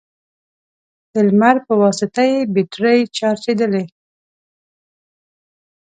[1.11, 3.83] د لمر په واسطه يې بېټرۍ چارجېدلې،